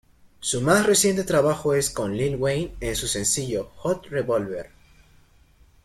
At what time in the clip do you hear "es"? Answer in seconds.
1.75-1.91